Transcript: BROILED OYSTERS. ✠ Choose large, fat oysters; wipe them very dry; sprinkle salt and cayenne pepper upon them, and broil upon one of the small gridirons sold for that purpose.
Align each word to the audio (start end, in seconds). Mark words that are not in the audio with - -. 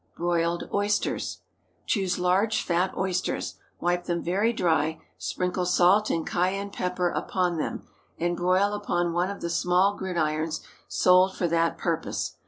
BROILED 0.17 0.67
OYSTERS. 0.73 1.41
✠ 1.83 1.85
Choose 1.85 2.17
large, 2.17 2.63
fat 2.63 2.91
oysters; 2.97 3.59
wipe 3.79 4.05
them 4.05 4.23
very 4.23 4.51
dry; 4.51 4.99
sprinkle 5.19 5.63
salt 5.67 6.09
and 6.09 6.25
cayenne 6.25 6.71
pepper 6.71 7.11
upon 7.11 7.57
them, 7.59 7.87
and 8.17 8.35
broil 8.35 8.73
upon 8.73 9.13
one 9.13 9.29
of 9.29 9.41
the 9.41 9.49
small 9.51 9.95
gridirons 9.95 10.61
sold 10.87 11.37
for 11.37 11.47
that 11.49 11.77
purpose. 11.77 12.35